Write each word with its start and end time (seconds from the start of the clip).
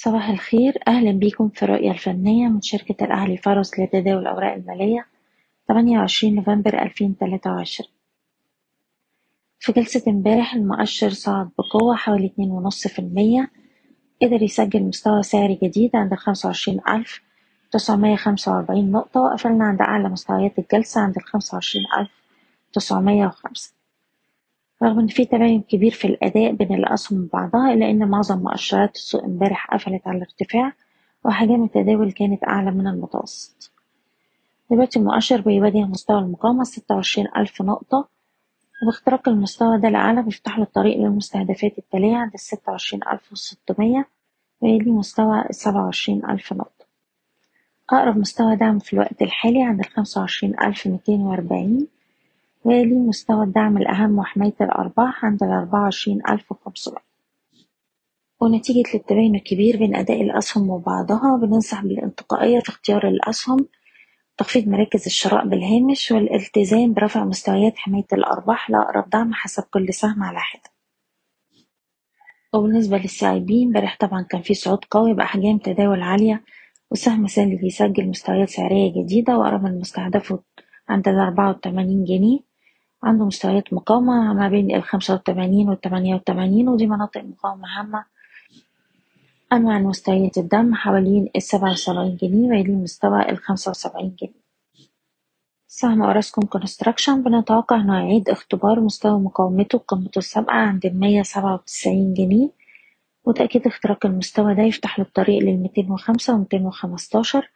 صباح 0.00 0.28
الخير. 0.28 0.78
أهلا 0.88 1.12
بيكم 1.12 1.48
في 1.48 1.62
الرؤية 1.62 1.90
الفنية 1.90 2.48
من 2.48 2.60
شركة 2.60 3.04
الأهلي 3.04 3.36
فرس 3.36 3.80
لتداول 3.80 4.22
الأوراق 4.22 4.54
المالية 4.54 5.06
28 5.68 6.34
نوفمبر 6.34 6.82
2023 6.82 7.88
في 9.58 9.72
جلسة 9.72 10.02
امبارح 10.08 10.54
المؤشر 10.54 11.10
صعد 11.10 11.50
بقوة 11.58 11.96
حوالي 11.96 12.28
2.5% 12.28 12.34
قدر 14.22 14.42
يسجل 14.42 14.82
مستوى 14.82 15.22
سعري 15.22 15.58
جديد 15.62 15.96
عند 15.96 16.14
25945 16.14 18.90
نقطة 18.90 19.20
وقفلنا 19.20 19.64
عند 19.64 19.80
أعلى 19.80 20.08
مستويات 20.08 20.58
الجلسة 20.58 21.00
عند 21.00 21.18
25905 21.18 23.77
رغم 24.82 24.98
إن 24.98 25.06
في 25.06 25.24
تباين 25.24 25.62
كبير 25.62 25.90
في 25.90 26.04
الأداء 26.06 26.52
بين 26.52 26.74
الأسهم 26.74 27.22
وبعضها 27.24 27.72
إلا 27.72 27.90
إن 27.90 28.08
معظم 28.08 28.38
مؤشرات 28.38 28.96
السوق 28.96 29.24
امبارح 29.24 29.74
قفلت 29.74 30.06
على 30.06 30.20
ارتفاع 30.20 30.72
وحجم 31.24 31.64
التداول 31.64 32.12
كانت 32.12 32.44
أعلى 32.44 32.70
من 32.70 32.86
المتوسط. 32.86 33.72
دلوقتي 34.70 34.98
المؤشر 34.98 35.40
بيواجه 35.40 35.84
مستوى 35.84 36.18
المقاومة 36.18 36.64
ستة 36.64 36.94
وعشرين 36.94 37.28
ألف 37.36 37.62
نقطة. 37.62 38.08
وباختراق 38.82 39.28
المستوى 39.28 39.78
ده 39.80 39.88
الأعلى 39.88 40.22
بيفتح 40.22 40.58
له 40.58 40.64
الطريق 40.64 40.98
للمستهدفات 40.98 41.78
التالية 41.78 42.16
عند 42.16 42.34
الستة 42.34 42.72
وعشرين 42.72 43.00
ألف 43.12 43.32
وستمية 43.32 44.08
ويلي 44.60 44.90
مستوى 44.90 45.44
السبعة 45.50 45.84
وعشرين 45.84 46.24
ألف 46.30 46.52
نقطة. 46.52 46.84
أقرب 47.90 48.16
مستوى 48.18 48.56
دعم 48.56 48.78
في 48.78 48.92
الوقت 48.92 49.22
الحالي 49.22 49.62
عند 49.62 49.80
الخمسة 49.80 50.20
وعشرين 50.20 50.60
ألف 50.60 50.86
ميتين 50.86 51.20
وأربعين. 51.20 51.86
ويلي 52.68 52.94
مستوى 52.94 53.44
الدعم 53.44 53.76
الأهم 53.78 54.18
وحماية 54.18 54.54
الأرباح 54.60 55.24
عند 55.24 55.42
الأربعة 55.42 55.82
وعشرين 55.82 56.22
ألف 56.28 56.52
وخمسمية 56.52 57.04
ونتيجة 58.40 58.88
للتباين 58.94 59.34
الكبير 59.34 59.76
بين 59.76 59.96
أداء 59.96 60.22
الأسهم 60.22 60.70
وبعضها 60.70 61.36
بننصح 61.42 61.82
بالانتقائية 61.82 62.60
في 62.60 62.68
اختيار 62.68 63.08
الأسهم 63.08 63.66
تخفيض 64.38 64.68
مراكز 64.68 65.04
الشراء 65.06 65.46
بالهامش 65.48 66.10
والالتزام 66.12 66.94
برفع 66.94 67.24
مستويات 67.24 67.78
حماية 67.78 68.06
الأرباح 68.12 68.70
لأقرب 68.70 69.10
دعم 69.10 69.34
حسب 69.34 69.62
كل 69.62 69.94
سهم 69.94 70.22
على 70.22 70.38
حدة. 70.38 70.70
وبالنسبة 72.54 72.98
للسي 72.98 73.30
آي 73.30 73.40
بي 73.40 73.64
امبارح 73.64 73.96
طبعا 74.00 74.22
كان 74.22 74.42
في 74.42 74.54
صعود 74.54 74.84
قوي 74.90 75.14
بأحجام 75.14 75.58
تداول 75.58 76.02
عالية 76.02 76.44
والسهم 76.90 77.26
سالي 77.26 77.56
بيسجل 77.56 78.08
مستويات 78.08 78.48
سعرية 78.48 78.92
جديدة 79.02 79.38
وقرب 79.38 79.62
من 79.62 79.78
مستهدفه 79.80 80.42
عند 80.88 81.08
الأربعة 81.08 81.50
وتمانين 81.50 82.04
جنيه. 82.04 82.47
عنده 83.02 83.24
مستويات 83.24 83.72
مقاومة 83.72 84.32
ما 84.34 84.48
بين 84.48 84.74
الخمسة 84.76 85.14
وتمانين 85.14 85.68
والتمانية 85.68 86.14
وتمانين 86.14 86.68
ودي 86.68 86.86
مناطق 86.86 87.20
مقاومة 87.20 87.68
هامة 87.78 88.04
أما 89.52 89.78
مستويات 89.78 90.38
الدعم 90.38 90.74
حوالين 90.74 91.30
السبعة 91.36 91.70
وسبعين 91.72 92.16
جنيه 92.16 92.48
ويلي 92.48 92.72
مستوى 92.72 93.30
الخمسة 93.30 93.70
وسبعين 93.70 94.16
جنيه. 94.20 94.48
سهم 95.66 96.02
أوراسكوم 96.02 96.44
Construction 96.44 97.22
بنتوقع 97.22 97.76
إنه 97.80 97.94
يعيد 97.98 98.28
اختبار 98.28 98.80
مستوى 98.80 99.20
مقاومته 99.20 99.78
قمته 99.78 100.18
السابقة 100.18 100.52
عند 100.54 100.86
المية 100.86 101.22
سبعة 101.22 101.54
وتسعين 101.54 102.14
جنيه. 102.14 102.50
وتأكيد 103.24 103.66
اختراق 103.66 104.06
المستوى 104.06 104.54
ده 104.54 104.62
يفتح 104.62 104.98
له 104.98 105.04
الطريق 105.04 105.42
للميتين 105.42 105.90
وخمسة 105.90 106.34
وميتين 106.34 106.66
وخمستاشر 106.66 107.50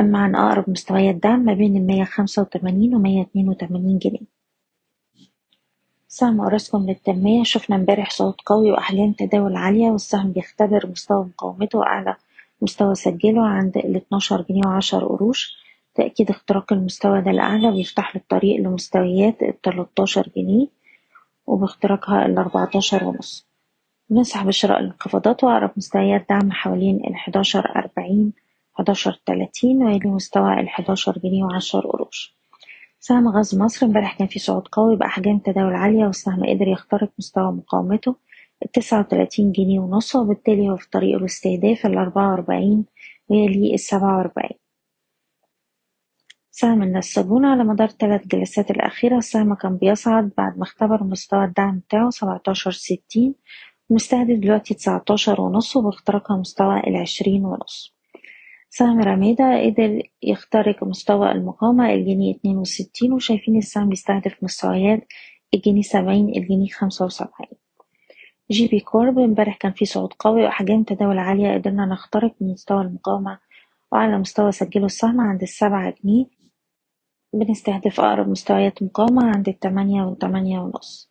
أما 0.00 0.18
عن 0.18 0.34
أقرب 0.34 0.70
مستويات 0.70 1.14
دعم 1.14 1.40
ما 1.40 1.54
بين 1.54 1.76
المية 1.76 2.04
خمسة 2.04 2.42
وتمانين 2.42 2.94
ومية 2.94 3.22
اتنين 3.22 3.48
وتمانين 3.48 3.98
جنيه. 3.98 4.39
سهم 6.12 6.40
أوراسكوم 6.40 6.86
للتنمية. 6.86 7.42
شفنا 7.44 7.76
امبارح 7.76 8.10
صعود 8.10 8.34
قوي 8.46 8.70
وأحجام 8.70 9.12
تداول 9.12 9.56
عالية 9.56 9.90
والسهم 9.90 10.32
بيختبر 10.32 10.86
مستوى 10.86 11.24
مقاومته 11.24 11.82
أعلى 11.82 12.16
مستوى 12.62 12.94
سجله 12.94 13.46
عند 13.46 13.76
الاتناشر 13.76 14.42
جنيه 14.42 14.62
وعشر 14.66 15.04
قروش. 15.04 15.56
تأكيد 15.94 16.30
اختراق 16.30 16.72
المستوى 16.72 17.20
ده 17.20 17.30
الأعلى 17.30 17.70
بيفتح 17.72 18.16
له 18.16 18.22
الطريق 18.22 18.60
لمستويات 18.60 19.42
التلاتاشر 19.42 20.28
جنيه 20.36 20.66
وباختراقها 21.46 22.26
الأربعتاشر 22.26 23.04
ونص. 23.04 23.46
بننصح 24.08 24.44
بشراء 24.44 24.80
الانخفاضات 24.80 25.44
وأقرب 25.44 25.70
مستويات 25.76 26.26
دعم 26.30 26.52
حوالين 26.52 27.04
الحداشر 27.06 27.76
أربعين 27.76 28.32
حداشر 28.74 29.20
تلاتين 29.26 29.82
ويلي 29.82 30.10
مستوى 30.10 30.60
الحداشر 30.60 31.18
جنيه 31.18 31.44
وعشر 31.44 31.80
قروش. 31.80 31.99
سهم 33.02 33.28
غاز 33.28 33.54
مصر 33.58 33.86
امبارح 33.86 34.18
كان 34.18 34.28
في 34.28 34.38
صعود 34.38 34.68
قوي 34.68 34.96
بأحجام 34.96 35.38
تداول 35.38 35.74
عالية 35.74 36.04
والسهم 36.06 36.44
قدر 36.46 36.68
يخترق 36.68 37.10
مستوى 37.18 37.52
مقاومته 37.52 38.16
التسعة 38.64 39.00
وتلاتين 39.00 39.52
جنيه 39.52 39.80
ونص 39.80 40.16
وبالتالي 40.16 40.70
هو 40.70 40.76
في 40.76 40.90
طريقه 40.90 41.20
لاستهداف 41.20 41.86
الأربعة 41.86 42.30
وأربعين 42.30 42.84
ويلي 43.28 43.74
السبعة 43.74 44.16
وأربعين. 44.18 44.58
سهم 46.50 46.82
النساجون 46.82 47.44
على 47.44 47.64
مدار 47.64 47.88
الثلاث 47.88 48.26
جلسات 48.26 48.70
الأخيرة 48.70 49.18
السهم 49.18 49.54
كان 49.54 49.76
بيصعد 49.76 50.30
بعد 50.38 50.58
ما 50.58 50.62
اختبر 50.62 51.04
مستوى 51.04 51.44
الدعم 51.44 51.78
بتاعه 51.78 52.10
سبعتاشر 52.10 52.70
ستين 52.70 53.34
ومستهدف 53.90 54.38
دلوقتي 54.38 54.74
تسعتاشر 54.74 55.40
ونص 55.40 55.76
وباختراقها 55.76 56.36
مستوى 56.36 56.80
العشرين 56.86 57.44
ونص. 57.44 57.99
سهم 58.72 59.00
رميدة 59.00 59.62
قدر 59.66 60.02
يخترق 60.22 60.84
مستوى 60.84 61.32
المقاومة 61.32 61.92
الجنيه 61.94 62.34
اتنين 62.34 62.56
وستين 62.58 63.12
وشايفين 63.12 63.56
السهم 63.58 63.88
بيستهدف 63.88 64.44
مستويات 64.44 65.06
الجنيه 65.54 65.82
سبعين 65.82 66.28
الجنيه 66.28 66.68
خمسة 66.68 67.04
وسبعين. 67.04 67.50
GB 68.50 68.80
Corp 68.80 69.18
امبارح 69.18 69.56
كان 69.56 69.72
في 69.72 69.84
صعود 69.84 70.12
قوي 70.12 70.42
وأحجام 70.44 70.82
تداول 70.82 71.18
عالية 71.18 71.54
قدرنا 71.54 71.86
نخترق 71.86 72.34
من 72.40 72.52
مستوى 72.52 72.82
المقاومة 72.82 73.38
وأعلى 73.92 74.18
مستوى 74.18 74.52
سجله 74.52 74.86
السهم 74.86 75.20
عند 75.20 75.42
السبعة 75.42 75.94
جنيه 76.04 76.26
بنستهدف 77.32 78.00
أقرب 78.00 78.28
مستويات 78.28 78.82
مقاومة 78.82 79.30
عند 79.36 79.48
التمانية 79.48 80.02
والتمانية 80.02 80.60
ونص. 80.60 81.09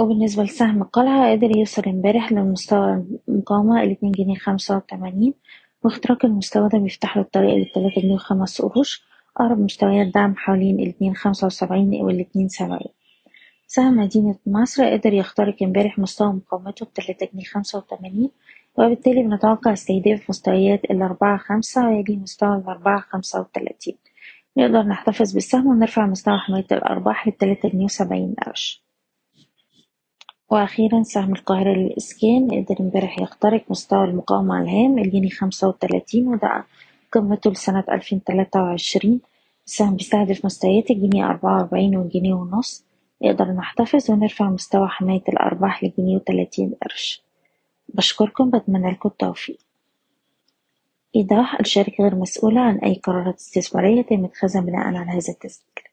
وبالنسبة 0.00 0.42
لسهم 0.42 0.82
القلعة 0.82 1.30
قدر 1.32 1.56
يوصل 1.56 1.82
امبارح 1.86 2.32
لمستوى 2.32 3.04
المقاومة 3.28 3.82
الاتنين 3.82 4.12
جنيه 4.12 4.34
خمسة 4.34 4.76
وتمانين. 4.76 5.34
واختراق 5.84 6.24
المستوى 6.24 6.68
ده 6.68 6.78
بيفتح 6.78 7.16
له 7.16 7.22
الطريق 7.22 7.54
للتلاتة 7.54 8.00
جنيه 8.02 8.14
وخمس 8.14 8.62
قروش. 8.62 9.02
أقرب 9.36 9.60
مستويات 9.60 10.06
دعم 10.06 10.36
حوالين 10.36 10.80
الاتنين 10.80 11.14
خمسة 11.14 11.46
وسبعين 11.46 11.94
والاتنين 12.02 12.48
سبعين. 12.48 12.92
سهم 13.66 13.96
مدينة 13.96 14.34
نصر 14.46 14.84
قدر 14.92 15.12
يخترق 15.12 15.62
امبارح 15.62 15.98
مستوى 15.98 16.32
مقاومته 16.32 16.86
بتلاتة 16.86 17.28
جنيه 17.32 17.44
خمسة 17.44 17.78
وتمانين 17.78 18.30
وبالتالي 18.78 19.22
بنتوقع 19.22 19.72
استهداف 19.72 20.30
مستويات 20.30 20.84
الأربعة 20.84 21.38
خمسة 21.38 21.88
ويلي 21.88 22.16
مستوى 22.16 22.56
الأربعة 22.56 23.00
خمسة 23.00 23.40
وتلاتين. 23.40 23.96
نقدر 24.56 24.82
نحتفظ 24.82 25.32
بالسهم 25.32 25.66
ونرفع 25.66 26.06
مستوى 26.06 26.38
حماية 26.38 26.66
الأرباح 26.72 27.26
للتلاتة 27.26 27.68
جنيه 27.68 27.84
وسبعين 27.84 28.34
قرش. 28.46 28.89
وأخيرا 30.50 31.02
سهم 31.02 31.32
القاهرة 31.32 31.72
للإسكان 31.72 32.50
قدر 32.50 32.76
امبارح 32.80 33.18
يخترق 33.18 33.64
مستوى 33.70 34.04
المقاومة 34.04 34.62
الهام 34.62 34.98
الجنيه 34.98 35.30
خمسة 35.30 35.68
وتلاتين 35.68 36.28
وده 36.28 36.64
قمته 37.12 37.50
لسنة 37.50 37.84
ألفين 37.90 38.24
تلاتة 38.24 38.62
وعشرين. 38.62 39.20
السهم 39.66 39.96
بيستهدف 39.96 40.44
مستويات 40.44 40.90
الجنيه 40.90 41.26
أربعة 41.26 41.56
وأربعين 41.56 41.96
والجنيه 41.96 42.34
ونص. 42.34 42.84
نقدر 43.22 43.44
نحتفظ 43.52 44.10
ونرفع 44.10 44.50
مستوى 44.50 44.88
حماية 44.88 45.22
الأرباح 45.28 45.84
لجنيه 45.84 46.16
وتلاتين 46.16 46.74
قرش. 46.82 47.22
بشكركم 47.88 48.50
بتمنى 48.50 48.90
لكم 48.90 49.08
التوفيق. 49.08 49.58
إيضاح 51.16 51.60
الشركة 51.60 52.04
غير 52.04 52.14
مسؤولة 52.14 52.60
عن 52.60 52.78
أي 52.78 52.94
قرارات 52.94 53.34
استثمارية 53.34 54.02
تم 54.02 54.24
اتخاذها 54.24 54.60
بناء 54.60 54.86
على 54.86 54.98
هذا 54.98 55.16
التسجيل. 55.16 55.89